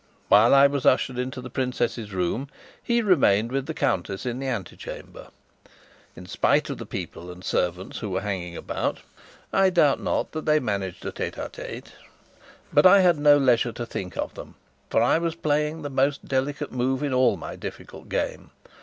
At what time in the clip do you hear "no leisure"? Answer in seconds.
13.19-13.73